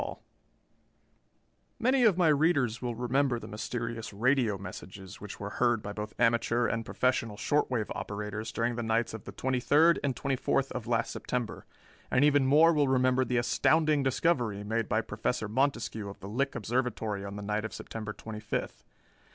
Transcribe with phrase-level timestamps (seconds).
[1.77, 6.15] _]Many of my readers will remember the mysterious radio messages which were heard by both
[6.19, 10.35] amateur and professional short wave operators during the nights of the twenty third and twenty
[10.35, 11.67] fourth of last September,
[12.09, 16.55] and even more will remember the astounding discovery made by Professor Montescue of the Lick
[16.55, 18.83] Observatory on the night of September twenty fifth.